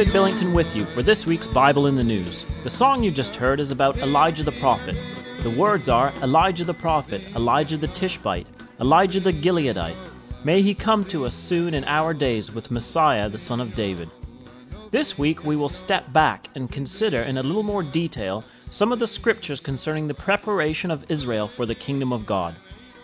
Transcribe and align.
David 0.00 0.14
Billington 0.14 0.54
with 0.54 0.74
you 0.74 0.86
for 0.86 1.02
this 1.02 1.26
week's 1.26 1.46
Bible 1.46 1.86
in 1.86 1.94
the 1.94 2.02
News. 2.02 2.46
The 2.62 2.70
song 2.70 3.02
you 3.02 3.10
just 3.10 3.36
heard 3.36 3.60
is 3.60 3.70
about 3.70 3.98
Elijah 3.98 4.44
the 4.44 4.52
prophet. 4.52 4.96
The 5.42 5.50
words 5.50 5.90
are 5.90 6.10
Elijah 6.22 6.64
the 6.64 6.72
prophet, 6.72 7.20
Elijah 7.36 7.76
the 7.76 7.88
Tishbite, 7.88 8.46
Elijah 8.80 9.20
the 9.20 9.34
Gileadite. 9.34 9.94
May 10.42 10.62
he 10.62 10.74
come 10.74 11.04
to 11.04 11.26
us 11.26 11.34
soon 11.34 11.74
in 11.74 11.84
our 11.84 12.14
days 12.14 12.50
with 12.50 12.70
Messiah 12.70 13.28
the 13.28 13.36
son 13.36 13.60
of 13.60 13.74
David. 13.74 14.08
This 14.90 15.18
week 15.18 15.44
we 15.44 15.54
will 15.54 15.68
step 15.68 16.10
back 16.14 16.48
and 16.54 16.72
consider 16.72 17.20
in 17.20 17.36
a 17.36 17.42
little 17.42 17.62
more 17.62 17.82
detail 17.82 18.42
some 18.70 18.92
of 18.92 19.00
the 19.00 19.06
scriptures 19.06 19.60
concerning 19.60 20.08
the 20.08 20.14
preparation 20.14 20.90
of 20.90 21.04
Israel 21.10 21.46
for 21.46 21.66
the 21.66 21.74
kingdom 21.74 22.10
of 22.10 22.24
God. 22.24 22.54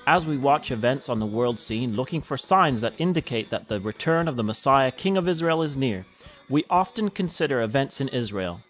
As 0.07 0.25
we 0.25 0.39
watch 0.39 0.71
events 0.71 1.11
on 1.11 1.21
the 1.21 1.27
world 1.27 1.61
scene 1.61 1.95
looking 1.95 2.23
for 2.23 2.39
signs 2.39 2.81
that 2.81 2.95
indicate 2.97 3.51
that 3.51 3.69
the 3.69 3.81
return 3.81 4.29
of 4.29 4.37
the 4.37 4.45
Messiah, 4.45 4.91
King 4.91 5.19
of 5.19 5.29
Israel, 5.29 5.63
is 5.63 5.77
near, 5.77 6.07
we 6.49 6.65
often 6.71 7.11
consider 7.11 7.61
events 7.61 8.01
in 8.01 8.09
Israel. 8.09 8.61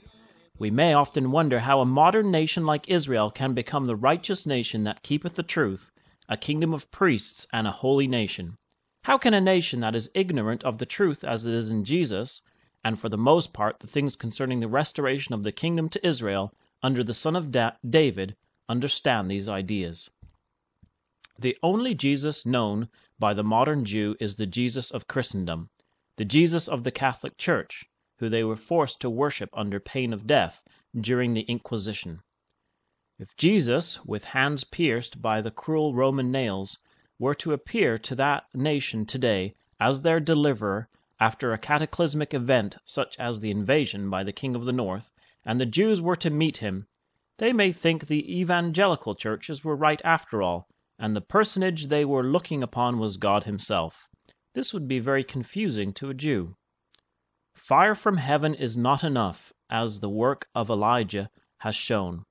We 0.58 0.70
may 0.70 0.94
often 0.94 1.30
wonder 1.30 1.60
how 1.60 1.80
a 1.80 1.84
modern 1.84 2.30
nation 2.30 2.64
like 2.64 2.88
Israel 2.88 3.30
can 3.30 3.52
become 3.52 3.84
the 3.84 3.96
righteous 3.96 4.46
nation 4.46 4.84
that 4.84 5.02
keepeth 5.02 5.34
the 5.34 5.42
truth, 5.42 5.90
a 6.26 6.38
kingdom 6.38 6.72
of 6.72 6.90
priests 6.90 7.46
and 7.52 7.66
a 7.66 7.72
holy 7.72 8.08
nation. 8.08 8.56
How 9.04 9.18
can 9.18 9.34
a 9.34 9.42
nation 9.42 9.80
that 9.80 9.94
is 9.94 10.10
ignorant 10.14 10.64
of 10.64 10.78
the 10.78 10.86
truth 10.86 11.22
as 11.22 11.44
it 11.44 11.52
is 11.52 11.70
in 11.70 11.84
Jesus, 11.84 12.40
and 12.82 12.98
for 12.98 13.10
the 13.10 13.18
most 13.18 13.52
part 13.52 13.80
the 13.80 13.86
things 13.86 14.16
concerning 14.16 14.60
the 14.60 14.68
restoration 14.68 15.34
of 15.34 15.42
the 15.42 15.52
kingdom 15.52 15.90
to 15.90 16.06
Israel 16.06 16.54
under 16.82 17.04
the 17.04 17.12
son 17.12 17.36
of 17.36 17.52
da- 17.52 17.72
David 17.86 18.36
understand 18.70 19.30
these 19.30 19.50
ideas. 19.50 20.08
The 21.38 21.58
only 21.62 21.94
Jesus 21.94 22.46
known 22.46 22.88
by 23.18 23.34
the 23.34 23.44
modern 23.44 23.84
Jew 23.84 24.16
is 24.18 24.36
the 24.36 24.46
Jesus 24.46 24.90
of 24.90 25.06
Christendom, 25.06 25.68
the 26.16 26.24
Jesus 26.24 26.68
of 26.68 26.82
the 26.82 26.90
Catholic 26.90 27.36
Church, 27.36 27.84
who 28.18 28.28
they 28.28 28.42
were 28.42 28.56
forced 28.56 29.00
to 29.00 29.10
worship 29.10 29.50
under 29.52 29.78
pain 29.78 30.12
of 30.12 30.26
death 30.26 30.62
during 30.98 31.34
the 31.34 31.42
Inquisition. 31.42 32.20
If 33.18 33.36
Jesus, 33.36 34.04
with 34.04 34.24
hands 34.24 34.64
pierced 34.64 35.20
by 35.20 35.40
the 35.40 35.50
cruel 35.50 35.94
Roman 35.94 36.30
nails, 36.30 36.78
were 37.18 37.34
to 37.36 37.52
appear 37.52 37.98
to 37.98 38.14
that 38.14 38.44
nation 38.54 39.06
today 39.06 39.52
as 39.78 40.02
their 40.02 40.20
deliverer 40.20 40.88
after 41.18 41.52
a 41.52 41.58
cataclysmic 41.58 42.34
event 42.34 42.76
such 42.84 43.18
as 43.18 43.40
the 43.40 43.50
invasion 43.50 44.10
by 44.10 44.22
the 44.22 44.32
King 44.32 44.54
of 44.54 44.64
the 44.64 44.72
North, 44.72 45.12
and 45.44 45.60
the 45.60 45.66
Jews 45.66 46.00
were 46.00 46.16
to 46.16 46.30
meet 46.30 46.58
him, 46.58 46.86
they 47.38 47.52
may 47.52 47.72
think 47.72 48.06
the 48.06 48.40
evangelical 48.40 49.14
churches 49.14 49.62
were 49.62 49.76
right 49.76 50.00
after 50.04 50.42
all, 50.42 50.68
and 50.98 51.14
the 51.14 51.20
personage 51.20 51.86
they 51.86 52.04
were 52.04 52.24
looking 52.24 52.62
upon 52.62 52.98
was 52.98 53.18
God 53.18 53.44
himself. 53.44 54.08
This 54.56 54.72
would 54.72 54.88
be 54.88 55.00
very 55.00 55.22
confusing 55.22 55.92
to 55.92 56.08
a 56.08 56.14
Jew. 56.14 56.56
Fire 57.54 57.94
from 57.94 58.16
heaven 58.16 58.54
is 58.54 58.74
not 58.74 59.04
enough, 59.04 59.52
as 59.68 60.00
the 60.00 60.08
work 60.08 60.48
of 60.54 60.70
Elijah 60.70 61.28
has 61.58 61.76
shown. 61.76 62.24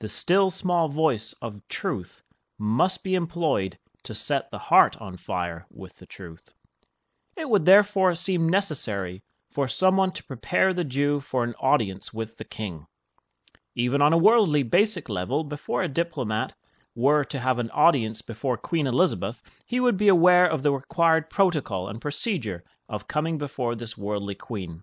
The 0.00 0.08
still 0.08 0.50
small 0.50 0.88
voice 0.88 1.34
of 1.34 1.62
truth 1.68 2.20
must 2.58 3.04
be 3.04 3.14
employed 3.14 3.78
to 4.02 4.12
set 4.12 4.50
the 4.50 4.58
heart 4.58 5.00
on 5.00 5.16
fire 5.16 5.68
with 5.70 5.94
the 5.98 6.06
truth. 6.06 6.52
It 7.36 7.48
would 7.48 7.64
therefore 7.64 8.16
seem 8.16 8.48
necessary 8.48 9.22
for 9.48 9.68
someone 9.68 10.10
to 10.14 10.24
prepare 10.24 10.74
the 10.74 10.82
Jew 10.82 11.20
for 11.20 11.44
an 11.44 11.54
audience 11.60 12.12
with 12.12 12.38
the 12.38 12.44
king. 12.44 12.88
Even 13.76 14.02
on 14.02 14.12
a 14.12 14.18
worldly 14.18 14.64
basic 14.64 15.08
level, 15.08 15.44
before 15.44 15.84
a 15.84 15.88
diplomat 15.88 16.56
were 16.98 17.22
to 17.22 17.38
have 17.38 17.60
an 17.60 17.70
audience 17.70 18.22
before 18.22 18.56
Queen 18.56 18.84
Elizabeth, 18.84 19.40
he 19.64 19.78
would 19.78 19.96
be 19.96 20.08
aware 20.08 20.50
of 20.50 20.64
the 20.64 20.72
required 20.72 21.30
protocol 21.30 21.86
and 21.86 22.00
procedure 22.00 22.64
of 22.88 23.06
coming 23.06 23.38
before 23.38 23.76
this 23.76 23.96
worldly 23.96 24.34
queen. 24.34 24.82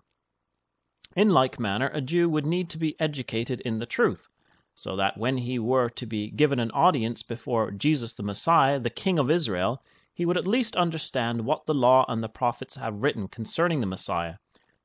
In 1.14 1.28
like 1.28 1.60
manner, 1.60 1.90
a 1.92 2.00
Jew 2.00 2.26
would 2.30 2.46
need 2.46 2.70
to 2.70 2.78
be 2.78 2.98
educated 2.98 3.60
in 3.60 3.76
the 3.76 3.84
truth, 3.84 4.30
so 4.74 4.96
that 4.96 5.18
when 5.18 5.36
he 5.36 5.58
were 5.58 5.90
to 5.90 6.06
be 6.06 6.30
given 6.30 6.58
an 6.58 6.70
audience 6.70 7.22
before 7.22 7.70
Jesus 7.70 8.14
the 8.14 8.22
Messiah, 8.22 8.80
the 8.80 8.88
King 8.88 9.18
of 9.18 9.30
Israel, 9.30 9.82
he 10.14 10.24
would 10.24 10.38
at 10.38 10.46
least 10.46 10.74
understand 10.74 11.44
what 11.44 11.66
the 11.66 11.74
law 11.74 12.06
and 12.08 12.24
the 12.24 12.30
prophets 12.30 12.76
have 12.76 13.02
written 13.02 13.28
concerning 13.28 13.80
the 13.80 13.86
Messiah, 13.86 14.36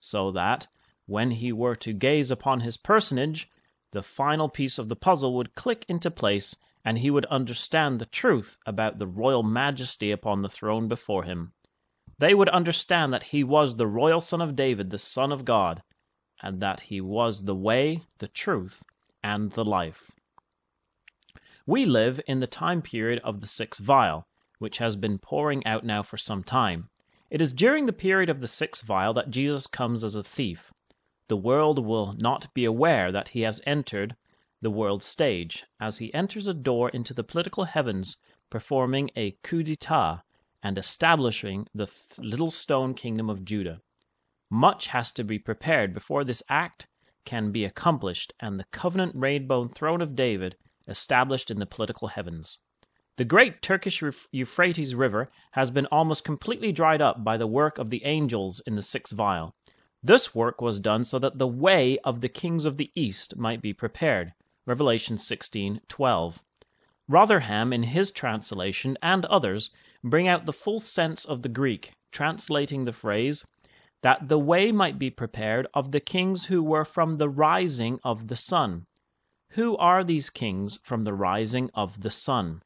so 0.01 0.31
that, 0.31 0.67
when 1.05 1.31
he 1.31 1.53
were 1.53 1.77
to 1.77 1.93
gaze 1.93 2.29
upon 2.29 2.59
his 2.59 2.75
personage, 2.75 3.49
the 3.91 4.03
final 4.03 4.49
piece 4.49 4.77
of 4.77 4.89
the 4.89 4.97
puzzle 4.97 5.33
would 5.35 5.55
click 5.55 5.85
into 5.87 6.11
place 6.11 6.57
and 6.83 6.97
he 6.97 7.11
would 7.11 7.25
understand 7.25 7.99
the 7.99 8.05
truth 8.05 8.57
about 8.65 8.97
the 8.97 9.07
royal 9.07 9.43
majesty 9.43 10.11
upon 10.11 10.41
the 10.41 10.49
throne 10.49 10.87
before 10.87 11.23
him. 11.23 11.53
They 12.17 12.33
would 12.33 12.49
understand 12.49 13.13
that 13.13 13.23
he 13.23 13.43
was 13.43 13.75
the 13.75 13.87
royal 13.87 14.21
son 14.21 14.41
of 14.41 14.55
David, 14.55 14.89
the 14.89 14.99
Son 14.99 15.31
of 15.31 15.45
God, 15.45 15.83
and 16.41 16.59
that 16.61 16.81
he 16.81 17.01
was 17.01 17.43
the 17.43 17.55
way, 17.55 18.03
the 18.17 18.27
truth, 18.27 18.83
and 19.23 19.51
the 19.51 19.65
life. 19.65 20.11
We 21.67 21.85
live 21.85 22.19
in 22.25 22.39
the 22.39 22.47
time 22.47 22.81
period 22.81 23.19
of 23.23 23.39
the 23.39 23.47
sixth 23.47 23.81
vial, 23.81 24.27
which 24.57 24.79
has 24.79 24.95
been 24.95 25.19
pouring 25.19 25.65
out 25.65 25.83
now 25.83 26.01
for 26.01 26.17
some 26.17 26.43
time. 26.43 26.89
It 27.29 27.41
is 27.41 27.53
during 27.53 27.85
the 27.85 27.93
period 27.93 28.29
of 28.29 28.41
the 28.41 28.47
sixth 28.47 28.83
vial 28.83 29.13
that 29.13 29.29
Jesus 29.29 29.67
comes 29.67 30.03
as 30.03 30.15
a 30.15 30.23
thief. 30.23 30.73
The 31.27 31.37
world 31.37 31.79
will 31.79 32.13
not 32.13 32.53
be 32.53 32.65
aware 32.65 33.11
that 33.11 33.29
he 33.29 33.41
has 33.41 33.61
entered 33.65 34.15
the 34.63 34.69
world 34.69 35.01
stage, 35.01 35.65
as 35.79 35.97
he 35.97 36.13
enters 36.13 36.47
a 36.47 36.53
door 36.53 36.89
into 36.89 37.15
the 37.15 37.23
political 37.23 37.63
heavens, 37.63 38.15
performing 38.47 39.09
a 39.15 39.31
coup 39.41 39.63
d'etat 39.63 40.21
and 40.61 40.77
establishing 40.77 41.67
the 41.73 41.87
th- 41.87 42.19
little 42.19 42.51
stone 42.51 42.93
kingdom 42.93 43.27
of 43.27 43.43
Judah. 43.43 43.81
Much 44.51 44.85
has 44.85 45.11
to 45.11 45.23
be 45.23 45.39
prepared 45.39 45.95
before 45.95 46.23
this 46.23 46.43
act 46.47 46.85
can 47.25 47.51
be 47.51 47.65
accomplished 47.65 48.33
and 48.39 48.59
the 48.59 48.65
covenant 48.65 49.15
rainbow 49.15 49.67
throne 49.67 49.99
of 49.99 50.15
David 50.15 50.55
established 50.87 51.49
in 51.49 51.57
the 51.57 51.65
political 51.65 52.07
heavens. 52.07 52.59
The 53.17 53.25
great 53.25 53.63
Turkish 53.63 54.03
Euphrates 54.31 54.93
River 54.93 55.31
has 55.53 55.71
been 55.71 55.87
almost 55.87 56.23
completely 56.23 56.71
dried 56.71 57.01
up 57.01 57.23
by 57.23 57.37
the 57.37 57.47
work 57.47 57.79
of 57.79 57.89
the 57.89 58.05
angels 58.05 58.59
in 58.67 58.75
the 58.75 58.83
sixth 58.83 59.15
vial. 59.15 59.55
This 60.03 60.35
work 60.35 60.61
was 60.61 60.79
done 60.79 61.03
so 61.03 61.17
that 61.17 61.39
the 61.39 61.47
way 61.47 61.97
of 61.99 62.21
the 62.21 62.29
kings 62.29 62.65
of 62.65 62.77
the 62.77 62.91
east 62.95 63.35
might 63.37 63.61
be 63.61 63.73
prepared. 63.73 64.33
Revelation 64.71 65.17
16:12. 65.17 66.41
Rotherham 67.09 67.73
in 67.73 67.83
his 67.83 68.09
translation 68.11 68.97
and 69.01 69.25
others 69.25 69.69
bring 70.01 70.29
out 70.29 70.45
the 70.45 70.53
full 70.53 70.79
sense 70.79 71.25
of 71.25 71.41
the 71.41 71.49
Greek, 71.49 71.91
translating 72.13 72.85
the 72.85 72.93
phrase 72.93 73.43
that 74.01 74.29
the 74.29 74.39
way 74.39 74.71
might 74.71 74.97
be 74.97 75.09
prepared 75.09 75.67
of 75.73 75.91
the 75.91 75.99
kings 75.99 76.45
who 76.45 76.63
were 76.63 76.85
from 76.85 77.17
the 77.17 77.27
rising 77.27 77.99
of 78.05 78.29
the 78.29 78.37
sun. 78.37 78.85
Who 79.49 79.75
are 79.75 80.05
these 80.05 80.29
kings 80.29 80.79
from 80.83 81.03
the 81.03 81.13
rising 81.13 81.69
of 81.73 81.99
the 81.99 82.09
sun? 82.09 82.61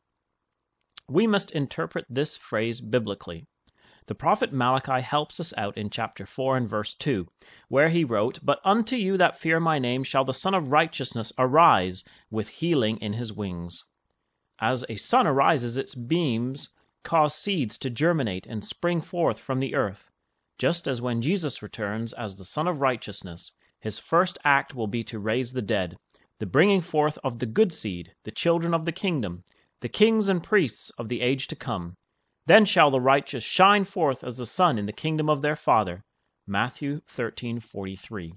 We 1.10 1.26
must 1.26 1.54
interpret 1.54 2.06
this 2.08 2.38
phrase 2.38 2.82
biblically. 2.82 3.48
The 4.08 4.14
prophet 4.14 4.54
Malachi 4.54 5.02
helps 5.02 5.40
us 5.40 5.52
out 5.58 5.80
in 5.80 5.90
chapter 5.90 6.28
4 6.28 6.58
and 6.58 6.70
verse 6.70 6.94
2, 6.94 7.28
where 7.70 7.90
he 7.90 8.04
wrote, 8.04 8.38
But 8.44 8.62
unto 8.64 8.96
you 8.96 9.18
that 9.18 9.40
fear 9.40 9.60
my 9.60 9.80
name 9.80 10.04
shall 10.04 10.24
the 10.24 10.32
Sun 10.32 10.54
of 10.54 10.70
Righteousness 10.72 11.34
arise 11.40 12.04
with 12.30 12.48
healing 12.48 12.98
in 12.98 13.14
his 13.14 13.34
wings. 13.34 13.84
As 14.60 14.86
a 14.90 14.98
sun 14.98 15.26
arises, 15.26 15.76
its 15.76 15.96
beams 15.96 16.70
cause 17.02 17.34
seeds 17.34 17.80
to 17.80 17.90
germinate 17.90 18.46
and 18.46 18.64
spring 18.64 19.02
forth 19.02 19.40
from 19.40 19.60
the 19.60 19.74
earth. 19.74 20.12
Just 20.60 20.88
as 20.88 21.02
when 21.02 21.24
Jesus 21.24 21.64
returns 21.64 22.14
as 22.14 22.38
the 22.38 22.46
Sun 22.46 22.68
of 22.68 22.82
Righteousness, 22.82 23.52
his 23.80 23.98
first 23.98 24.38
act 24.44 24.76
will 24.76 24.86
be 24.86 25.04
to 25.06 25.18
raise 25.18 25.52
the 25.52 25.64
dead, 25.64 25.98
the 26.38 26.46
bringing 26.46 26.82
forth 26.82 27.18
of 27.24 27.40
the 27.40 27.48
good 27.48 27.74
seed, 27.74 28.14
the 28.24 28.32
children 28.32 28.76
of 28.76 28.86
the 28.86 28.92
kingdom, 28.92 29.44
the 29.80 29.90
kings 29.90 30.30
and 30.30 30.44
priests 30.44 30.92
of 30.92 31.10
the 31.10 31.22
age 31.22 31.48
to 31.48 31.56
come. 31.56 31.98
Then 32.48 32.66
shall 32.66 32.92
the 32.92 33.02
righteous 33.02 33.44
shine 33.44 33.86
forth 33.86 34.24
as 34.24 34.38
the 34.38 34.46
sun 34.46 34.78
in 34.78 34.86
the 34.86 34.94
kingdom 34.94 35.30
of 35.30 35.42
their 35.42 35.56
Father. 35.56 36.04
Matthew 36.46 37.02
13:43. 37.08 38.34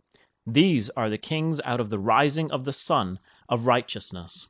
These 0.47 0.89
are 0.89 1.11
the 1.11 1.19
kings 1.19 1.61
out 1.63 1.79
of 1.79 1.91
the 1.91 1.99
rising 1.99 2.51
of 2.51 2.65
the 2.65 2.73
sun 2.73 3.19
of 3.51 3.67
righteousness. 3.67 4.49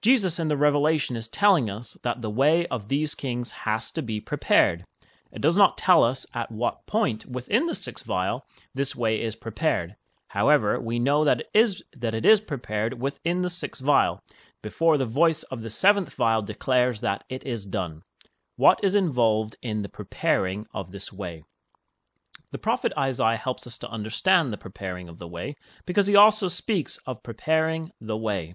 Jesus 0.00 0.38
in 0.38 0.48
the 0.48 0.56
Revelation 0.56 1.16
is 1.16 1.28
telling 1.28 1.68
us 1.68 1.98
that 2.02 2.22
the 2.22 2.30
way 2.30 2.66
of 2.68 2.88
these 2.88 3.14
kings 3.14 3.50
has 3.50 3.90
to 3.90 4.00
be 4.00 4.22
prepared. 4.22 4.84
It 5.30 5.42
does 5.42 5.58
not 5.58 5.76
tell 5.76 6.02
us 6.02 6.24
at 6.32 6.50
what 6.50 6.86
point 6.86 7.26
within 7.26 7.66
the 7.66 7.74
sixth 7.74 8.06
vial 8.06 8.46
this 8.74 8.96
way 8.96 9.20
is 9.20 9.36
prepared. 9.36 9.96
However, 10.28 10.80
we 10.80 10.98
know 10.98 11.24
that 11.24 11.40
it 11.40 11.50
is, 11.52 11.82
that 11.92 12.14
it 12.14 12.24
is 12.24 12.40
prepared 12.40 12.98
within 12.98 13.42
the 13.42 13.50
sixth 13.50 13.82
vial, 13.82 14.22
before 14.62 14.96
the 14.96 15.04
voice 15.04 15.42
of 15.42 15.60
the 15.60 15.68
seventh 15.68 16.14
vial 16.14 16.40
declares 16.40 17.02
that 17.02 17.24
it 17.28 17.44
is 17.44 17.66
done. 17.66 18.02
What 18.56 18.84
is 18.84 18.94
involved 18.94 19.56
in 19.62 19.82
the 19.82 19.88
preparing 19.88 20.68
of 20.72 20.92
this 20.92 21.12
way? 21.12 21.42
The 22.52 22.58
prophet 22.58 22.92
Isaiah 22.96 23.36
helps 23.36 23.66
us 23.66 23.78
to 23.78 23.90
understand 23.90 24.52
the 24.52 24.56
preparing 24.56 25.08
of 25.08 25.18
the 25.18 25.26
way 25.26 25.56
because 25.86 26.06
he 26.06 26.14
also 26.14 26.46
speaks 26.46 26.96
of 26.98 27.24
preparing 27.24 27.90
the 28.00 28.16
way. 28.16 28.54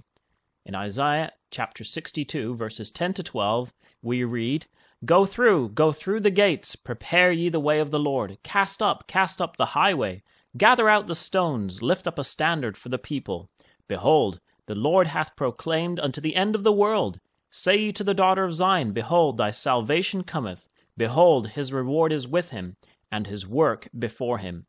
In 0.65 0.73
Isaiah 0.73 1.33
chapter 1.51 1.83
62 1.83 2.55
verses 2.55 2.91
10 2.91 3.15
to 3.15 3.23
12 3.23 3.73
we 4.01 4.23
read, 4.23 4.67
Go 5.03 5.25
through, 5.25 5.71
go 5.71 5.91
through 5.91 6.21
the 6.21 6.31
gates, 6.31 6.77
prepare 6.77 7.33
ye 7.33 7.49
the 7.49 7.59
way 7.59 7.81
of 7.81 7.91
the 7.91 7.99
Lord, 7.99 8.37
cast 8.41 8.81
up, 8.81 9.05
cast 9.05 9.41
up 9.41 9.57
the 9.57 9.65
highway, 9.65 10.23
Gather 10.55 10.87
out 10.87 11.07
the 11.07 11.13
stones, 11.13 11.81
lift 11.81 12.07
up 12.07 12.17
a 12.17 12.23
standard 12.23 12.77
for 12.77 12.87
the 12.87 12.97
people. 12.97 13.49
Behold, 13.89 14.39
the 14.65 14.75
Lord 14.75 15.07
hath 15.07 15.35
proclaimed 15.35 15.99
unto 15.99 16.21
the 16.21 16.37
end 16.37 16.55
of 16.55 16.63
the 16.63 16.71
world. 16.71 17.19
Say 17.51 17.77
ye 17.77 17.93
to 17.93 18.03
the 18.03 18.13
daughter 18.13 18.43
of 18.43 18.53
Zion, 18.53 18.93
Behold, 18.93 19.37
thy 19.37 19.49
salvation 19.49 20.23
cometh. 20.23 20.69
Behold, 20.95 21.47
his 21.47 21.73
reward 21.73 22.11
is 22.11 22.27
with 22.27 22.51
him, 22.51 22.77
and 23.11 23.25
his 23.25 23.47
work 23.47 23.89
before 23.97 24.37
him. 24.37 24.67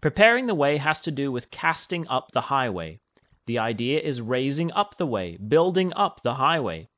Preparing 0.00 0.46
the 0.46 0.54
way 0.54 0.76
has 0.76 1.00
to 1.00 1.10
do 1.10 1.32
with 1.32 1.50
casting 1.50 2.06
up 2.06 2.30
the 2.30 2.42
highway. 2.42 3.00
The 3.46 3.58
idea 3.58 3.98
is 3.98 4.20
raising 4.20 4.70
up 4.70 4.96
the 4.96 5.06
way, 5.06 5.36
building 5.36 5.92
up 5.94 6.22
the 6.22 6.34
highway. 6.34 6.88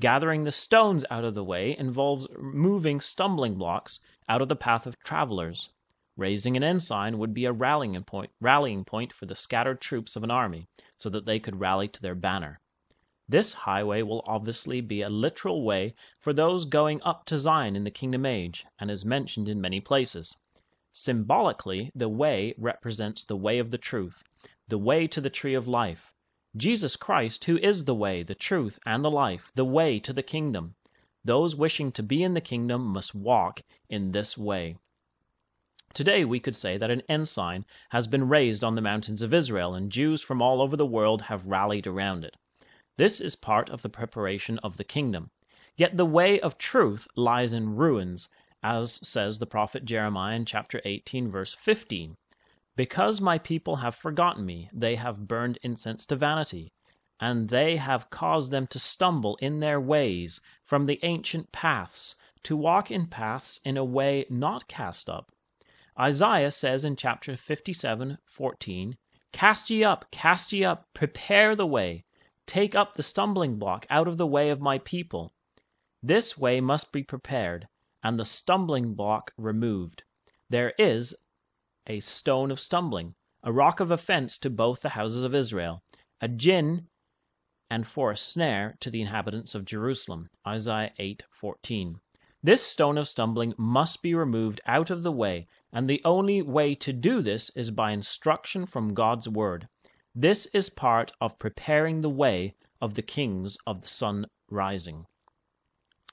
Gathering 0.00 0.44
the 0.44 0.52
stones 0.52 1.04
out 1.10 1.24
of 1.24 1.34
the 1.34 1.42
way 1.42 1.76
involves 1.76 2.28
moving 2.38 3.00
stumbling 3.00 3.56
blocks 3.56 3.98
out 4.28 4.42
of 4.42 4.48
the 4.48 4.54
path 4.54 4.86
of 4.86 4.96
travelers. 5.00 5.70
Raising 6.16 6.56
an 6.56 6.62
ensign 6.62 7.18
would 7.18 7.34
be 7.34 7.46
a 7.46 7.52
rallying 7.52 8.00
point, 8.04 8.30
rallying 8.40 8.84
point 8.84 9.12
for 9.12 9.26
the 9.26 9.34
scattered 9.34 9.80
troops 9.80 10.14
of 10.14 10.22
an 10.22 10.30
army, 10.30 10.68
so 10.98 11.10
that 11.10 11.26
they 11.26 11.40
could 11.40 11.58
rally 11.58 11.88
to 11.88 12.00
their 12.00 12.14
banner. 12.14 12.60
This 13.30 13.52
highway 13.52 14.00
will 14.00 14.24
obviously 14.26 14.80
be 14.80 15.02
a 15.02 15.10
literal 15.10 15.62
way 15.62 15.94
for 16.18 16.32
those 16.32 16.64
going 16.64 17.02
up 17.02 17.26
to 17.26 17.36
Zion 17.36 17.76
in 17.76 17.84
the 17.84 17.90
kingdom 17.90 18.24
age, 18.24 18.64
and 18.78 18.90
is 18.90 19.04
mentioned 19.04 19.50
in 19.50 19.60
many 19.60 19.80
places. 19.80 20.34
Symbolically, 20.92 21.92
the 21.94 22.08
way 22.08 22.54
represents 22.56 23.24
the 23.24 23.36
way 23.36 23.58
of 23.58 23.70
the 23.70 23.76
truth, 23.76 24.22
the 24.66 24.78
way 24.78 25.06
to 25.08 25.20
the 25.20 25.28
tree 25.28 25.52
of 25.52 25.68
life. 25.68 26.10
Jesus 26.56 26.96
Christ, 26.96 27.44
who 27.44 27.58
is 27.58 27.84
the 27.84 27.94
way, 27.94 28.22
the 28.22 28.34
truth, 28.34 28.78
and 28.86 29.04
the 29.04 29.10
life, 29.10 29.52
the 29.54 29.64
way 29.66 30.00
to 30.00 30.14
the 30.14 30.22
kingdom. 30.22 30.74
Those 31.22 31.54
wishing 31.54 31.92
to 31.92 32.02
be 32.02 32.22
in 32.22 32.32
the 32.32 32.40
kingdom 32.40 32.82
must 32.82 33.14
walk 33.14 33.60
in 33.90 34.10
this 34.10 34.38
way. 34.38 34.78
Today 35.92 36.24
we 36.24 36.40
could 36.40 36.56
say 36.56 36.78
that 36.78 36.90
an 36.90 37.02
ensign 37.10 37.66
has 37.90 38.06
been 38.06 38.30
raised 38.30 38.64
on 38.64 38.74
the 38.74 38.80
mountains 38.80 39.20
of 39.20 39.34
Israel, 39.34 39.74
and 39.74 39.92
Jews 39.92 40.22
from 40.22 40.40
all 40.40 40.62
over 40.62 40.76
the 40.76 40.86
world 40.86 41.20
have 41.20 41.44
rallied 41.44 41.86
around 41.86 42.24
it. 42.24 42.34
This 42.98 43.20
is 43.20 43.36
part 43.36 43.70
of 43.70 43.82
the 43.82 43.88
preparation 43.88 44.58
of 44.58 44.76
the 44.76 44.82
kingdom. 44.82 45.30
Yet 45.76 45.96
the 45.96 46.04
way 46.04 46.40
of 46.40 46.58
truth 46.58 47.06
lies 47.14 47.52
in 47.52 47.76
ruins, 47.76 48.28
as 48.60 48.94
says 49.08 49.38
the 49.38 49.46
prophet 49.46 49.84
Jeremiah 49.84 50.34
in 50.34 50.44
chapter 50.44 50.82
18, 50.84 51.30
verse 51.30 51.54
15. 51.54 52.16
Because 52.74 53.20
my 53.20 53.38
people 53.38 53.76
have 53.76 53.94
forgotten 53.94 54.44
me, 54.44 54.68
they 54.72 54.96
have 54.96 55.28
burned 55.28 55.60
incense 55.62 56.06
to 56.06 56.16
vanity, 56.16 56.72
and 57.20 57.48
they 57.48 57.76
have 57.76 58.10
caused 58.10 58.50
them 58.50 58.66
to 58.66 58.80
stumble 58.80 59.36
in 59.36 59.60
their 59.60 59.80
ways 59.80 60.40
from 60.64 60.84
the 60.84 60.98
ancient 61.04 61.52
paths, 61.52 62.16
to 62.42 62.56
walk 62.56 62.90
in 62.90 63.06
paths 63.06 63.60
in 63.64 63.76
a 63.76 63.84
way 63.84 64.26
not 64.28 64.66
cast 64.66 65.08
up. 65.08 65.30
Isaiah 65.96 66.50
says 66.50 66.84
in 66.84 66.96
chapter 66.96 67.34
57:14, 67.34 68.96
Cast 69.30 69.70
ye 69.70 69.84
up, 69.84 70.10
cast 70.10 70.52
ye 70.52 70.64
up, 70.64 70.92
prepare 70.94 71.54
the 71.54 71.64
way, 71.64 72.04
take 72.48 72.74
up 72.74 72.94
the 72.94 73.02
stumbling 73.02 73.58
block 73.58 73.86
out 73.90 74.08
of 74.08 74.16
the 74.16 74.26
way 74.26 74.50
of 74.50 74.60
my 74.60 74.78
people. 74.78 75.32
This 76.02 76.36
way 76.38 76.60
must 76.60 76.90
be 76.92 77.02
prepared, 77.02 77.68
and 78.02 78.18
the 78.18 78.24
stumbling 78.24 78.94
block 78.94 79.32
removed. 79.36 80.02
There 80.48 80.72
is 80.78 81.14
a 81.86 82.00
stone 82.00 82.50
of 82.50 82.58
stumbling, 82.58 83.14
a 83.42 83.52
rock 83.52 83.80
of 83.80 83.90
offense 83.90 84.38
to 84.38 84.50
both 84.50 84.80
the 84.80 84.88
houses 84.88 85.24
of 85.24 85.34
Israel, 85.34 85.82
a 86.20 86.28
gin 86.28 86.88
and 87.70 87.86
for 87.86 88.10
a 88.10 88.16
snare 88.16 88.76
to 88.80 88.90
the 88.90 89.02
inhabitants 89.02 89.54
of 89.54 89.66
Jerusalem. 89.66 90.30
Isaiah 90.46 90.92
8:14. 90.98 92.00
This 92.42 92.62
stone 92.62 92.96
of 92.96 93.08
stumbling 93.08 93.52
must 93.58 94.00
be 94.00 94.14
removed 94.14 94.60
out 94.64 94.88
of 94.88 95.02
the 95.02 95.12
way, 95.12 95.48
and 95.70 95.90
the 95.90 96.00
only 96.04 96.40
way 96.40 96.74
to 96.76 96.94
do 96.94 97.20
this 97.20 97.50
is 97.50 97.70
by 97.70 97.90
instruction 97.90 98.64
from 98.64 98.94
God's 98.94 99.28
word. 99.28 99.68
This 100.20 100.46
is 100.46 100.68
part 100.68 101.12
of 101.20 101.38
preparing 101.38 102.00
the 102.00 102.10
way 102.10 102.56
of 102.80 102.94
the 102.94 103.02
kings 103.02 103.56
of 103.68 103.82
the 103.82 103.86
sun 103.86 104.26
rising. 104.50 105.06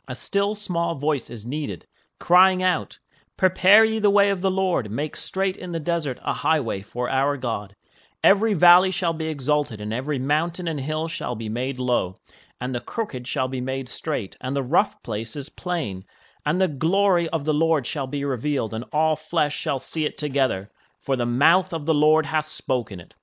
A 0.07 0.13
still 0.13 0.54
small 0.54 0.94
voice 0.94 1.31
is 1.31 1.44
needed, 1.44 1.88
crying 2.19 2.62
out, 2.62 3.00
Prepare 3.36 3.84
ye 3.84 3.98
the 3.98 4.12
way 4.12 4.30
of 4.30 4.42
the 4.42 4.52
Lord, 4.52 4.92
make 4.92 5.16
straight 5.16 5.57
in 5.57 5.72
the 5.72 5.80
desert 5.80 6.19
a 6.24 6.34
highway 6.34 6.84
for 6.84 7.10
our 7.10 7.36
God. 7.36 7.75
Every 8.24 8.54
valley 8.54 8.92
shall 8.92 9.13
be 9.13 9.25
exalted, 9.25 9.81
and 9.81 9.92
every 9.92 10.19
mountain 10.19 10.68
and 10.68 10.80
hill 10.80 11.07
shall 11.07 11.34
be 11.34 11.50
made 11.50 11.80
low 11.80 12.18
and 12.62 12.74
the 12.74 12.80
crooked 12.80 13.28
shall 13.28 13.48
be 13.48 13.60
made 13.60 13.90
straight, 13.90 14.38
and 14.40 14.56
the 14.56 14.63
rough 14.63 15.04
places 15.04 15.50
plain. 15.50 16.06
And 16.46 16.62
the 16.62 16.68
glory 16.68 17.28
of 17.30 17.44
the 17.44 17.54
Lord 17.54 17.86
shall 17.86 18.07
be 18.07 18.24
revealed, 18.24 18.74
and 18.74 18.86
all 18.94 19.16
flesh 19.16 19.57
shall 19.57 19.80
see 19.80 20.06
it 20.06 20.18
together, 20.18 20.69
for 21.02 21.16
the 21.16 21.25
mouth 21.25 21.74
of 21.74 21.86
the 21.86 21.94
Lord 21.94 22.25
hath 22.28 22.48
spoken 22.48 23.00
it. 23.00 23.13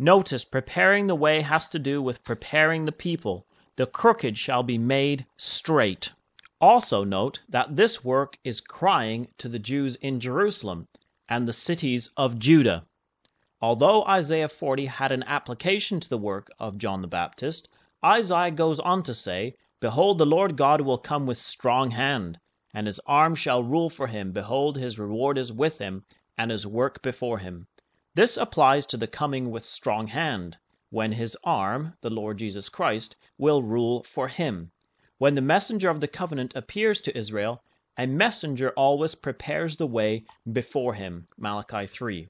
Notice, 0.00 0.44
preparing 0.44 1.08
the 1.08 1.16
way 1.16 1.40
has 1.40 1.68
to 1.70 1.78
do 1.80 2.00
with 2.00 2.22
preparing 2.22 2.84
the 2.84 2.92
people. 2.92 3.46
The 3.74 3.86
crooked 3.86 4.38
shall 4.38 4.62
be 4.62 4.78
made 4.78 5.26
straight. 5.36 6.12
Also 6.60 7.02
note 7.02 7.40
that 7.48 7.74
this 7.74 8.04
work 8.04 8.38
is 8.44 8.60
crying 8.60 9.26
to 9.38 9.48
the 9.48 9.58
Jews 9.58 9.96
in 9.96 10.20
Jerusalem 10.20 10.86
and 11.28 11.48
the 11.48 11.52
cities 11.52 12.10
of 12.16 12.38
Judah. 12.38 12.86
Although 13.60 14.04
Isaiah 14.04 14.48
40 14.48 14.86
had 14.86 15.10
an 15.10 15.24
application 15.24 15.98
to 15.98 16.08
the 16.08 16.16
work 16.16 16.48
of 16.60 16.78
John 16.78 17.02
the 17.02 17.08
Baptist, 17.08 17.68
Isaiah 18.04 18.52
goes 18.52 18.78
on 18.78 19.02
to 19.02 19.14
say, 19.14 19.56
Behold, 19.80 20.18
the 20.18 20.26
Lord 20.26 20.56
God 20.56 20.80
will 20.80 20.98
come 20.98 21.26
with 21.26 21.38
strong 21.38 21.90
hand, 21.90 22.38
and 22.72 22.86
his 22.86 23.00
arm 23.04 23.34
shall 23.34 23.64
rule 23.64 23.90
for 23.90 24.06
him. 24.06 24.30
Behold, 24.30 24.76
his 24.76 24.96
reward 24.96 25.38
is 25.38 25.52
with 25.52 25.78
him, 25.78 26.04
and 26.36 26.52
his 26.52 26.64
work 26.64 27.02
before 27.02 27.38
him. 27.38 27.66
This 28.18 28.36
applies 28.36 28.84
to 28.86 28.96
the 28.96 29.06
coming 29.06 29.52
with 29.52 29.64
strong 29.64 30.08
hand, 30.08 30.58
when 30.90 31.12
his 31.12 31.36
arm, 31.44 31.94
the 32.00 32.10
Lord 32.10 32.38
Jesus 32.38 32.68
Christ, 32.68 33.14
will 33.38 33.62
rule 33.62 34.02
for 34.02 34.26
him. 34.26 34.72
When 35.18 35.36
the 35.36 35.40
messenger 35.40 35.88
of 35.88 36.00
the 36.00 36.08
covenant 36.08 36.56
appears 36.56 37.00
to 37.02 37.16
Israel, 37.16 37.62
a 37.96 38.08
messenger 38.08 38.70
always 38.70 39.14
prepares 39.14 39.76
the 39.76 39.86
way 39.86 40.24
before 40.52 40.94
him. 40.94 41.28
Malachi 41.36 41.86
3. 41.86 42.26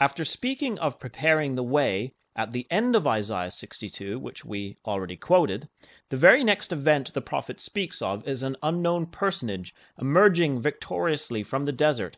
After 0.00 0.24
speaking 0.24 0.76
of 0.80 0.98
preparing 0.98 1.54
the 1.54 1.62
way, 1.62 2.12
at 2.34 2.50
the 2.50 2.66
end 2.68 2.96
of 2.96 3.06
Isaiah 3.06 3.52
62, 3.52 4.18
which 4.18 4.44
we 4.44 4.76
already 4.84 5.16
quoted, 5.16 5.68
the 6.08 6.16
very 6.16 6.42
next 6.42 6.72
event 6.72 7.14
the 7.14 7.22
prophet 7.22 7.60
speaks 7.60 8.02
of 8.02 8.26
is 8.26 8.42
an 8.42 8.56
unknown 8.60 9.06
personage 9.06 9.72
emerging 10.00 10.60
victoriously 10.60 11.44
from 11.44 11.64
the 11.64 11.70
desert. 11.70 12.16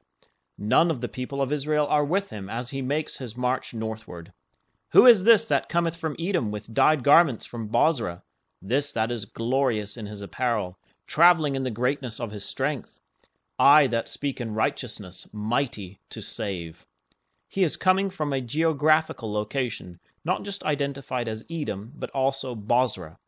None 0.59 0.91
of 0.91 1.01
the 1.01 1.09
people 1.09 1.41
of 1.41 1.51
Israel 1.51 1.87
are 1.87 2.05
with 2.05 2.29
him 2.29 2.51
as 2.51 2.69
he 2.69 2.83
makes 2.83 3.17
his 3.17 3.37
march 3.37 3.73
northward. 3.73 4.33
Who 4.91 5.07
is 5.07 5.25
this 5.25 5.47
that 5.47 5.71
cometh 5.71 5.97
from 5.97 6.15
Edom 6.19 6.51
with 6.51 6.75
dyed 6.75 7.03
garments 7.03 7.47
from 7.47 7.69
Bozrah? 7.69 8.23
This 8.61 8.93
that 8.93 9.11
is 9.11 9.25
glorious 9.25 9.97
in 9.97 10.05
his 10.05 10.21
apparel, 10.21 10.79
traveling 11.07 11.55
in 11.55 11.63
the 11.63 11.71
greatness 11.71 12.21
of 12.21 12.31
his 12.31 12.45
strength. 12.45 13.01
I 13.59 13.87
that 13.87 14.11
speak 14.11 14.43
in 14.43 14.55
righteousness, 14.55 15.27
mighty 15.33 16.01
to 16.11 16.21
save. 16.21 16.85
He 17.49 17.65
is 17.65 17.77
coming 17.77 18.11
from 18.11 18.33
a 18.33 18.41
geographical 18.43 19.33
location, 19.33 20.01
not 20.25 20.43
just 20.43 20.65
identified 20.65 21.29
as 21.29 21.47
Edom, 21.51 21.93
but 21.97 22.11
also 22.11 22.55
Bozrah. 22.55 23.19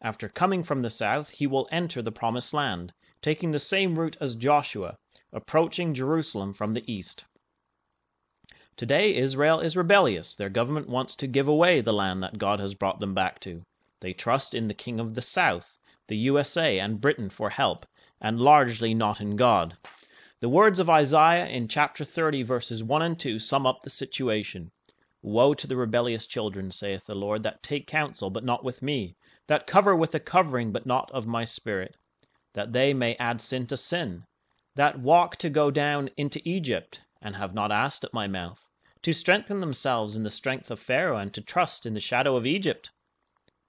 After 0.00 0.28
coming 0.28 0.62
from 0.62 0.82
the 0.82 0.90
south, 0.90 1.30
he 1.30 1.46
will 1.46 1.68
enter 1.70 2.02
the 2.02 2.12
promised 2.12 2.54
land, 2.54 2.92
taking 3.22 3.52
the 3.52 3.60
same 3.60 3.96
route 3.96 4.16
as 4.20 4.34
Joshua, 4.34 4.98
approaching 5.32 5.94
Jerusalem 5.94 6.52
from 6.52 6.72
the 6.72 6.92
east. 6.92 7.24
Today 8.76 9.14
Israel 9.14 9.60
is 9.60 9.76
rebellious. 9.76 10.34
Their 10.34 10.48
government 10.48 10.88
wants 10.88 11.14
to 11.14 11.28
give 11.28 11.46
away 11.46 11.80
the 11.80 11.92
land 11.92 12.22
that 12.22 12.36
God 12.36 12.58
has 12.58 12.74
brought 12.74 12.98
them 12.98 13.14
back 13.14 13.38
to. 13.40 13.62
They 14.00 14.12
trust 14.12 14.54
in 14.54 14.66
the 14.66 14.74
king 14.74 14.98
of 14.98 15.14
the 15.14 15.22
south, 15.22 15.78
the 16.08 16.16
USA 16.16 16.80
and 16.80 17.00
Britain 17.00 17.30
for 17.30 17.50
help, 17.50 17.86
and 18.20 18.40
largely 18.40 18.92
not 18.92 19.20
in 19.20 19.36
God. 19.36 19.76
The 20.40 20.48
words 20.48 20.80
of 20.80 20.90
Isaiah 20.90 21.46
in 21.46 21.68
chapter 21.68 22.04
30, 22.04 22.42
verses 22.42 22.82
1 22.82 23.02
and 23.02 23.20
2 23.20 23.38
sum 23.38 23.64
up 23.64 23.82
the 23.82 23.90
situation. 23.90 24.72
Woe 25.22 25.54
to 25.54 25.68
the 25.68 25.76
rebellious 25.76 26.26
children, 26.26 26.72
saith 26.72 27.04
the 27.04 27.14
Lord, 27.14 27.44
that 27.44 27.62
take 27.62 27.86
counsel, 27.86 28.30
but 28.30 28.42
not 28.42 28.64
with 28.64 28.82
me, 28.82 29.14
that 29.46 29.68
cover 29.68 29.94
with 29.94 30.12
a 30.16 30.18
covering, 30.18 30.72
but 30.72 30.86
not 30.86 31.08
of 31.12 31.28
my 31.28 31.44
spirit, 31.44 31.96
that 32.52 32.72
they 32.72 32.92
may 32.92 33.14
add 33.16 33.40
sin 33.40 33.66
to 33.66 33.76
sin, 33.76 34.26
that 34.74 34.98
walk 34.98 35.36
to 35.36 35.48
go 35.48 35.70
down 35.70 36.10
into 36.16 36.46
Egypt, 36.46 37.00
and 37.22 37.34
have 37.36 37.54
not 37.54 37.72
asked 37.72 38.04
at 38.04 38.12
my 38.12 38.26
mouth, 38.26 38.70
to 39.00 39.12
strengthen 39.14 39.60
themselves 39.60 40.16
in 40.16 40.22
the 40.22 40.30
strength 40.30 40.70
of 40.70 40.78
Pharaoh, 40.78 41.16
and 41.16 41.32
to 41.32 41.40
trust 41.40 41.86
in 41.86 41.94
the 41.94 42.00
shadow 42.00 42.36
of 42.36 42.44
Egypt. 42.44 42.90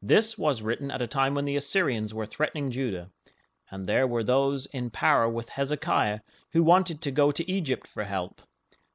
This 0.02 0.38
was 0.38 0.62
written 0.62 0.92
at 0.92 1.02
a 1.02 1.08
time 1.08 1.34
when 1.34 1.46
the 1.46 1.56
Assyrians 1.56 2.14
were 2.14 2.26
threatening 2.26 2.72
Judah 2.72 3.10
and 3.74 3.88
there 3.88 4.06
were 4.06 4.24
those 4.24 4.68
in 4.68 4.92
power 4.92 5.28
with 5.28 5.50
Hezekiah 5.50 6.20
who 6.52 6.62
wanted 6.62 7.02
to 7.02 7.10
go 7.10 7.32
to 7.32 7.50
Egypt 7.50 7.88
for 7.88 8.04
help. 8.04 8.40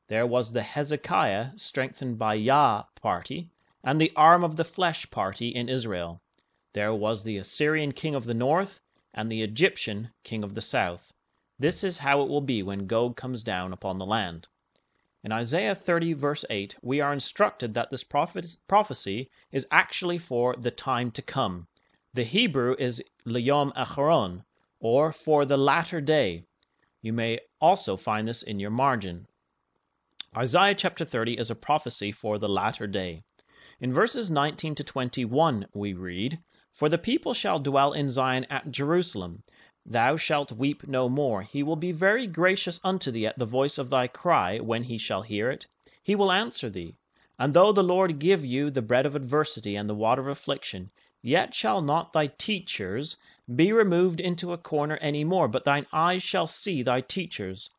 There 0.07 0.25
was 0.25 0.53
the 0.53 0.63
Hezekiah, 0.63 1.53
strengthened 1.57 2.17
by 2.17 2.35
Yah 2.35 2.85
party, 2.95 3.51
and 3.83 4.01
the 4.01 4.13
arm 4.15 4.45
of 4.45 4.55
the 4.55 4.63
flesh 4.63 5.11
party 5.11 5.49
in 5.49 5.69
Israel. 5.69 6.23
There 6.75 6.95
was 6.95 7.25
the 7.25 7.39
Assyrian 7.39 7.91
king 7.91 8.15
of 8.15 8.25
the 8.25 8.35
north, 8.35 8.81
and 9.19 9.33
the 9.33 9.43
Egyptian 9.43 10.09
king 10.23 10.45
of 10.45 10.55
the 10.55 10.61
south. 10.61 11.13
This 11.59 11.83
is 11.83 11.99
how 11.99 12.23
it 12.23 12.29
will 12.29 12.41
be 12.41 12.63
when 12.63 12.87
Gog 12.87 13.17
comes 13.17 13.43
down 13.43 13.73
upon 13.73 13.99
the 13.99 14.07
land. 14.07 14.47
In 15.25 15.33
Isaiah 15.33 15.75
30, 15.75 16.13
verse 16.13 16.45
8, 16.49 16.77
we 16.83 17.01
are 17.01 17.13
instructed 17.13 17.75
that 17.75 17.91
this 17.91 18.05
prophecy 18.05 19.29
is 19.51 19.67
actually 19.73 20.19
for 20.19 20.55
the 20.55 20.71
time 20.71 21.11
to 21.11 21.23
come. 21.23 21.67
The 22.15 22.23
Hebrew 22.23 22.77
is 22.79 23.03
Liyom 23.27 23.73
Acharon, 23.75 24.45
or 24.79 25.13
for 25.13 25.45
the 25.45 25.59
latter 25.59 26.01
day. 26.01 26.45
You 27.03 27.13
may 27.13 27.41
also 27.61 27.97
find 27.97 28.29
this 28.29 28.45
in 28.45 28.61
your 28.61 28.71
margin. 28.71 29.27
Isaiah 30.37 30.77
chapter 30.77 31.05
30 31.05 31.39
is 31.39 31.51
a 31.51 31.57
prophecy 31.57 32.13
for 32.13 32.39
the 32.39 32.49
latter 32.49 32.87
day. 32.87 33.25
In 33.81 33.93
verses 33.93 34.31
19 34.31 34.77
to 34.77 34.85
21 34.85 35.67
we 35.75 35.93
read, 35.93 36.39
For 36.79 36.89
the 36.89 36.97
people 36.97 37.35
shall 37.35 37.59
dwell 37.59 37.93
in 37.93 38.09
Zion 38.09 38.47
at 38.49 38.71
Jerusalem. 38.71 39.43
Thou 39.85 40.17
shalt 40.17 40.53
weep 40.53 40.87
no 40.87 41.09
more. 41.09 41.43
He 41.43 41.65
will 41.65 41.75
be 41.75 41.91
very 41.91 42.29
gracious 42.29 42.79
unto 42.85 43.11
thee 43.11 43.27
at 43.27 43.37
the 43.37 43.47
voice 43.47 43.79
of 43.79 43.91
thy 43.91 44.07
cry, 44.07 44.61
when 44.61 44.85
he 44.85 44.97
shall 44.97 45.23
hear 45.23 45.51
it. 45.51 45.67
He 46.05 46.15
will 46.15 46.31
answer 46.31 46.71
thee. 46.71 46.95
And 47.37 47.53
though 47.53 47.73
the 47.73 47.83
Lord 47.83 48.21
give 48.21 48.45
you 48.45 48.71
the 48.71 48.81
bread 48.81 49.07
of 49.07 49.17
adversity 49.17 49.75
and 49.75 49.91
the 49.91 49.95
water 49.97 50.23
of 50.23 50.29
affliction, 50.29 50.93
yet 51.21 51.53
shall 51.53 51.83
not 51.83 52.13
thy 52.13 52.29
teachers 52.29 53.17
be 53.53 53.73
removed 53.73 54.21
into 54.21 54.53
a 54.53 54.57
corner 54.57 54.99
any 54.99 55.25
more, 55.25 55.49
but 55.49 55.65
thine 55.65 55.87
eyes 55.93 56.23
shall 56.23 56.47
see 56.47 56.85
thy 56.85 57.01
teachers. 57.01 57.71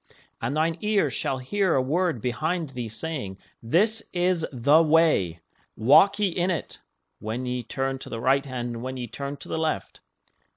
And 0.42 0.58
thine 0.58 0.78
ears 0.82 1.14
shall 1.14 1.38
hear 1.38 1.74
a 1.74 1.82
word 1.82 2.20
behind 2.20 2.72
thee, 2.72 2.90
saying, 2.90 3.38
This 3.64 4.04
is 4.12 4.46
the 4.52 4.84
way, 4.84 5.40
walk 5.78 6.20
ye 6.20 6.28
in 6.28 6.52
it, 6.52 6.80
when 7.20 7.46
ye 7.46 7.62
turn 7.62 8.00
to 8.00 8.10
the 8.10 8.20
right 8.20 8.46
hand 8.46 8.70
and 8.70 8.82
when 8.82 8.96
ye 8.96 9.06
turn 9.06 9.36
to 9.36 9.50
the 9.50 9.58
left. 9.58 10.00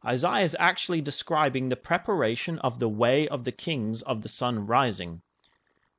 Isaiah 0.04 0.44
is 0.44 0.56
actually 0.58 1.00
describing 1.00 1.68
the 1.68 1.76
preparation 1.76 2.58
of 2.60 2.78
the 2.78 2.88
way 2.88 3.26
of 3.28 3.44
the 3.44 3.52
kings 3.52 4.02
of 4.02 4.22
the 4.22 4.28
sun 4.28 4.66
rising. 4.66 5.22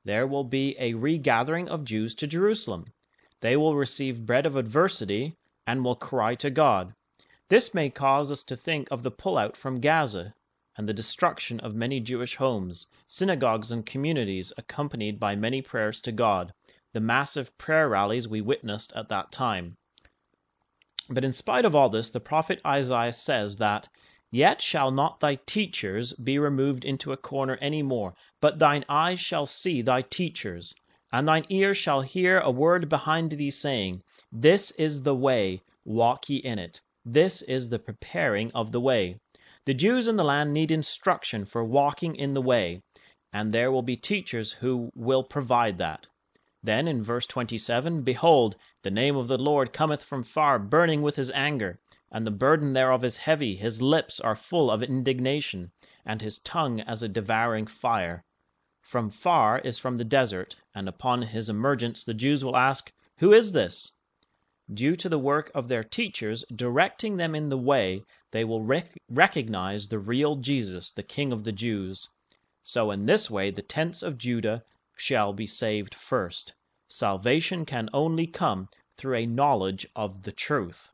There 0.06 0.28
will 0.28 0.44
be 0.44 0.76
a 0.80 0.94
regathering 0.94 1.70
of 1.70 1.86
Jews 1.86 2.16
to 2.16 2.28
Jerusalem. 2.28 2.94
They 3.40 3.56
will 3.58 3.76
receive 3.76 4.26
bread 4.26 4.46
of 4.46 4.56
adversity 4.56 5.38
and 5.66 5.84
will 5.84 5.96
cry 5.96 6.36
to 6.36 6.50
God. 6.50 6.94
This 7.50 7.74
may 7.74 7.90
cause 7.90 8.32
us 8.32 8.44
to 8.44 8.58
think 8.58 8.90
of 8.90 9.04
the 9.04 9.12
pullout 9.12 9.56
from 9.56 9.82
Gaza 9.82 10.34
and 10.78 10.88
the 10.88 10.94
destruction 10.94 11.60
of 11.60 11.76
many 11.76 12.00
Jewish 12.00 12.36
homes, 12.36 12.88
synagogues, 13.06 13.72
and 13.72 13.86
communities, 13.86 14.52
accompanied 14.58 15.20
by 15.20 15.36
many 15.36 15.62
prayers 15.62 16.02
to 16.02 16.12
God, 16.12 16.54
the 16.94 17.00
massive 17.00 17.58
prayer 17.58 17.90
rallies 17.90 18.28
we 18.28 18.42
witnessed 18.42 18.94
at 18.94 19.10
that 19.10 19.32
time. 19.32 19.78
But 21.10 21.26
in 21.26 21.34
spite 21.34 21.66
of 21.66 21.76
all 21.76 21.90
this, 21.90 22.12
the 22.12 22.22
prophet 22.22 22.62
Isaiah 22.66 23.12
says 23.12 23.58
that, 23.58 23.90
Yet 24.32 24.62
shall 24.62 24.90
not 24.90 25.20
thy 25.20 25.36
teachers 25.36 26.14
be 26.14 26.40
removed 26.40 26.86
into 26.86 27.12
a 27.12 27.18
corner 27.18 27.58
any 27.60 27.84
more, 27.84 28.16
but 28.40 28.58
thine 28.58 28.86
eyes 28.88 29.20
shall 29.20 29.46
see 29.46 29.82
thy 29.82 30.02
teachers, 30.02 30.74
and 31.12 31.28
thine 31.28 31.46
ears 31.50 31.78
shall 31.78 32.00
hear 32.00 32.40
a 32.40 32.52
word 32.52 32.88
behind 32.88 33.32
thee 33.32 33.52
saying, 33.52 34.02
This 34.32 34.72
is 34.72 35.04
the 35.04 35.14
way, 35.14 35.62
walk 35.84 36.30
ye 36.30 36.38
in 36.38 36.58
it. 36.58 36.80
This 37.04 37.42
is 37.42 37.68
the 37.68 37.80
preparing 37.80 38.50
of 38.54 38.72
the 38.72 38.80
way. 38.80 39.20
The 39.66 39.74
Jews 39.74 40.08
in 40.08 40.16
the 40.16 40.24
land 40.24 40.54
need 40.54 40.72
instruction 40.72 41.44
for 41.44 41.66
walking 41.66 42.16
in 42.16 42.34
the 42.34 42.42
way, 42.42 42.82
and 43.34 43.52
there 43.52 43.74
will 43.74 43.82
be 43.82 43.98
teachers 43.98 44.54
who 44.54 44.90
will 44.96 45.24
provide 45.24 45.80
that. 45.80 46.08
Then 46.66 46.88
in 46.88 47.04
verse 47.04 47.28
27, 47.28 48.04
Behold, 48.04 48.56
the 48.84 48.90
name 48.90 49.18
of 49.18 49.28
the 49.28 49.38
Lord 49.38 49.74
cometh 49.74 50.02
from 50.02 50.24
far, 50.24 50.58
burning 50.58 51.02
with 51.02 51.18
his 51.18 51.30
anger, 51.32 51.78
and 52.10 52.26
the 52.26 52.32
burden 52.32 52.72
thereof 52.72 53.04
is 53.04 53.18
heavy, 53.18 53.58
his 53.58 53.82
lips 53.82 54.22
are 54.22 54.34
full 54.34 54.72
of 54.72 54.82
indignation, 54.82 55.74
and 56.06 56.22
his 56.22 56.38
tongue 56.38 56.80
as 56.80 57.04
a 57.04 57.10
devouring 57.10 57.68
fire. 57.68 58.24
From 58.80 59.10
far 59.10 59.60
is 59.60 59.78
from 59.78 59.98
the 59.98 60.06
desert, 60.06 60.56
and 60.74 60.88
upon 60.88 61.24
his 61.24 61.50
emergence 61.50 62.06
the 62.06 62.14
Jews 62.14 62.46
will 62.46 62.56
ask, 62.56 62.94
Who 63.18 63.34
is 63.34 63.52
this? 63.52 63.92
Due 64.74 64.96
to 64.96 65.10
the 65.10 65.20
work 65.20 65.52
of 65.54 65.68
their 65.68 65.84
teachers 65.84 66.46
directing 66.56 67.18
them 67.18 67.36
in 67.36 67.50
the 67.50 67.58
way, 67.58 68.06
they 68.32 68.46
will 68.46 68.62
rec- 68.62 68.98
recognize 69.10 69.90
the 69.90 70.00
real 70.00 70.38
Jesus, 70.38 70.92
the 70.92 71.04
King 71.04 71.34
of 71.34 71.44
the 71.44 71.52
Jews. 71.52 72.08
So 72.64 72.90
in 72.92 73.06
this 73.06 73.30
way 73.30 73.52
the 73.52 73.62
tents 73.62 74.02
of 74.02 74.18
Judah 74.18 74.64
shall 74.96 75.34
be 75.34 75.48
saved 75.48 75.94
first. 75.94 76.54
Salvation 76.88 77.66
can 77.66 77.90
only 77.94 78.28
come 78.28 78.70
through 78.98 79.16
a 79.16 79.26
knowledge 79.26 79.88
of 79.96 80.22
the 80.24 80.32
truth. 80.32 80.92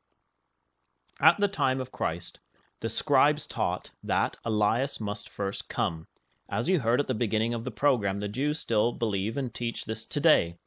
At 1.20 1.40
the 1.40 1.48
time 1.48 1.82
of 1.82 1.92
Christ, 1.92 2.40
the 2.80 2.90
scribes 2.90 3.46
taught 3.46 3.92
that 4.04 4.38
Elias 4.46 5.00
must 5.00 5.30
first 5.30 5.68
come. 5.68 6.08
As 6.48 6.70
you 6.70 6.80
heard 6.80 7.00
at 7.00 7.08
the 7.08 7.14
beginning 7.14 7.54
of 7.54 7.66
the 7.66 7.72
program, 7.72 8.20
the 8.20 8.30
Jews 8.30 8.58
still 8.58 8.94
believe 8.94 9.38
and 9.38 9.54
teach 9.54 9.86
this 9.86 10.06
today 10.06 10.58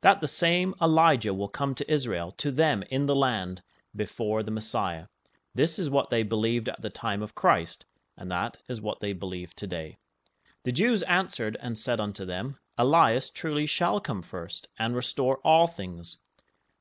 that 0.00 0.20
the 0.20 0.26
same 0.26 0.74
Elijah 0.80 1.32
will 1.32 1.48
come 1.48 1.74
to 1.76 1.92
Israel, 1.92 2.32
to 2.32 2.50
them 2.50 2.82
in 2.90 3.06
the 3.06 3.14
land, 3.14 3.62
before 3.94 4.42
the 4.42 4.50
Messiah. 4.50 5.06
This 5.54 5.78
is 5.78 5.90
what 5.90 6.10
they 6.10 6.22
believed 6.22 6.68
at 6.68 6.80
the 6.80 6.90
time 6.90 7.22
of 7.22 7.34
Christ, 7.34 7.84
and 8.16 8.30
that 8.30 8.58
is 8.68 8.80
what 8.80 8.98
they 9.00 9.12
believe 9.12 9.54
today. 9.54 9.98
The 10.64 10.72
Jews 10.72 11.02
answered 11.02 11.56
and 11.60 11.78
said 11.78 12.00
unto 12.00 12.24
them, 12.24 12.58
Elias 12.78 13.28
truly 13.28 13.66
shall 13.66 14.00
come 14.00 14.22
first, 14.22 14.66
and 14.78 14.96
restore 14.96 15.36
all 15.44 15.66
things. 15.66 16.16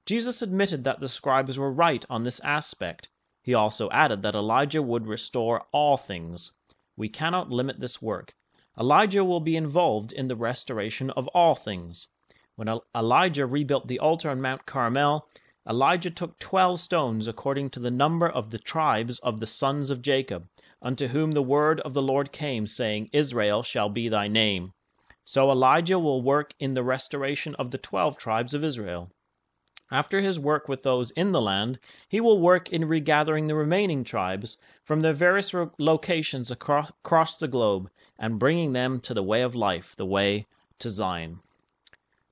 Jesus 0.05 0.41
admitted 0.41 0.85
that 0.85 0.99
the 0.99 1.09
scribes 1.09 1.57
were 1.57 1.71
right 1.71 2.05
on 2.09 2.23
this 2.23 2.39
aspect. 2.39 3.09
He 3.41 3.53
also 3.53 3.89
added 3.89 4.21
that 4.21 4.35
Elijah 4.35 4.81
would 4.81 5.05
restore 5.05 5.65
all 5.73 5.97
things. 5.97 6.51
We 6.95 7.09
cannot 7.09 7.49
limit 7.49 7.79
this 7.79 8.01
work. 8.01 8.33
Elijah 8.79 9.25
will 9.25 9.41
be 9.41 9.57
involved 9.57 10.13
in 10.13 10.29
the 10.29 10.35
restoration 10.35 11.09
of 11.09 11.27
all 11.29 11.55
things. 11.55 12.07
When 12.55 12.69
Elijah 12.95 13.45
rebuilt 13.45 13.87
the 13.87 13.99
altar 13.99 14.29
on 14.29 14.41
Mount 14.41 14.65
Carmel, 14.65 15.27
Elijah 15.67 16.11
took 16.11 16.39
twelve 16.39 16.79
stones 16.79 17.27
according 17.27 17.69
to 17.71 17.79
the 17.79 17.91
number 17.91 18.29
of 18.29 18.49
the 18.49 18.59
tribes 18.59 19.19
of 19.19 19.39
the 19.39 19.47
sons 19.47 19.89
of 19.89 20.01
Jacob, 20.01 20.47
unto 20.81 21.07
whom 21.07 21.33
the 21.33 21.43
word 21.43 21.79
of 21.81 21.93
the 21.93 22.01
Lord 22.01 22.31
came, 22.31 22.65
saying, 22.65 23.09
Israel 23.11 23.61
shall 23.61 23.89
be 23.89 24.07
thy 24.09 24.27
name. 24.27 24.73
So 25.23 25.51
Elijah 25.51 25.99
will 25.99 26.21
work 26.21 26.55
in 26.59 26.73
the 26.73 26.83
restoration 26.83 27.53
of 27.55 27.69
the 27.69 27.77
twelve 27.77 28.17
tribes 28.17 28.55
of 28.55 28.63
Israel. 28.63 29.11
After 29.91 30.19
his 30.19 30.39
work 30.39 30.67
with 30.67 30.83
those 30.83 31.11
in 31.11 31.31
the 31.31 31.41
land, 31.41 31.77
he 32.07 32.19
will 32.19 32.39
work 32.39 32.69
in 32.69 32.87
regathering 32.87 33.47
the 33.47 33.55
remaining 33.55 34.03
tribes 34.03 34.57
from 34.83 35.01
their 35.01 35.13
various 35.13 35.53
locations 35.77 36.49
across 36.49 37.37
the 37.37 37.47
globe 37.47 37.91
and 38.17 38.39
bringing 38.39 38.73
them 38.73 38.99
to 39.01 39.13
the 39.13 39.21
way 39.21 39.41
of 39.41 39.53
life, 39.53 39.95
the 39.95 40.05
way 40.05 40.47
to 40.79 40.89
Zion. 40.89 41.41